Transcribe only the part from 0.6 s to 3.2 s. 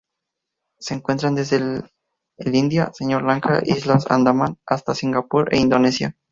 Se encuentra desde el India, Sri